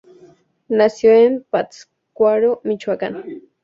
[0.69, 3.23] Nació en Pátzcuaro, Michoacán.